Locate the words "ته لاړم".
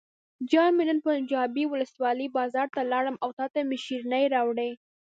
2.75-3.15